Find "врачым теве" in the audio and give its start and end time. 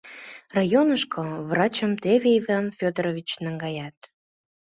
1.49-2.29